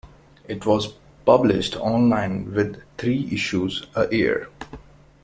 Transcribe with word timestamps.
It 0.47 0.65
was 0.65 0.95
published 1.27 1.75
online 1.75 2.51
with 2.55 2.81
three 2.97 3.29
issues 3.31 3.85
a 3.93 4.11
year. 4.11 4.49